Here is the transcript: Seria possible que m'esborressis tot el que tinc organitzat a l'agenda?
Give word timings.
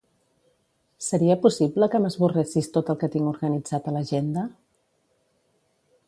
Seria 1.07 1.35
possible 1.43 1.89
que 1.95 2.01
m'esborressis 2.05 2.69
tot 2.77 2.89
el 2.93 2.99
que 3.03 3.09
tinc 3.17 3.29
organitzat 3.35 3.89
a 3.91 3.97
l'agenda? 3.97 4.51